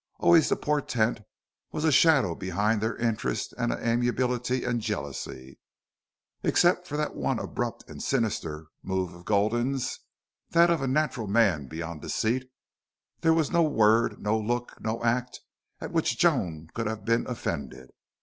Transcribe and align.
Always 0.17 0.49
the 0.49 0.55
portent 0.55 1.19
was 1.71 1.83
a 1.83 1.91
shadow 1.91 2.33
behind 2.33 2.81
their 2.81 2.95
interest 2.97 3.53
and 3.55 3.71
amiability 3.71 4.63
and 4.63 4.81
jealousy. 4.81 5.59
Except 6.41 6.87
for 6.87 6.97
that 6.97 7.13
one 7.13 7.37
abrupt 7.37 7.87
and 7.87 8.01
sinister 8.01 8.65
move 8.81 9.13
of 9.13 9.25
Gulden's 9.25 9.99
that 10.49 10.71
of 10.71 10.81
a 10.81 10.87
natural 10.87 11.27
man 11.27 11.67
beyond 11.67 12.01
deceit 12.01 12.49
there 13.19 13.31
was 13.35 13.51
no 13.51 13.61
word, 13.61 14.19
no 14.19 14.39
look, 14.39 14.75
no 14.81 15.03
act 15.03 15.39
at 15.79 15.91
which 15.91 16.17
Joan 16.17 16.69
could 16.73 16.87
have 16.87 17.05
been 17.05 17.27
offended. 17.27 17.91